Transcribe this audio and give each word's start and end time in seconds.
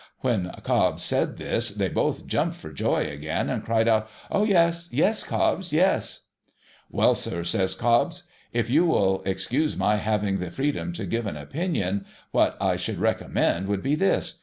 'When 0.21 0.49
Cobbs 0.63 1.03
said 1.03 1.37
this, 1.37 1.69
they 1.69 1.87
both 1.87 2.25
jumped 2.25 2.55
for 2.55 2.71
joy 2.73 3.05
again, 3.07 3.51
and 3.51 3.63
cried 3.63 3.87
out,' 3.87 4.09
Oh, 4.31 4.43
yes, 4.43 4.89
yes, 4.91 5.21
Cobbs! 5.21 5.71
Yes!'' 5.73 6.21
Well, 6.89 7.13
sir,' 7.13 7.43
says 7.43 7.75
Cobbs.' 7.75 8.23
If 8.51 8.67
you 8.67 8.83
will 8.87 9.21
excuse 9.27 9.77
my 9.77 9.97
having 9.97 10.39
the 10.39 10.49
freedom 10.49 10.91
to 10.93 11.05
give 11.05 11.27
an 11.27 11.37
opinion, 11.37 12.07
what 12.31 12.57
I 12.59 12.77
should 12.77 12.97
recommend 12.97 13.67
would 13.67 13.83
be 13.83 13.93
this. 13.93 14.39